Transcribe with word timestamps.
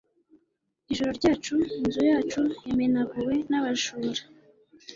Ijoro 0.91 1.11
ryacu 1.17 1.53
inzu 1.77 2.01
yacu 2.11 2.41
yamenaguwe 2.67 3.33
n’abajura 3.49 4.21